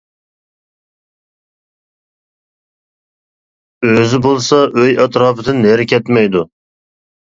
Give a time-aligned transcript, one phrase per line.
[3.93, 6.49] ئۆزى بولسا ئۆي ئەتراپىدىن نېرى كەتمەيدۇ.